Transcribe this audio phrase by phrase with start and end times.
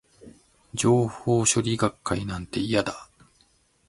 [0.73, 3.23] 情報処理学会なんて、嫌だー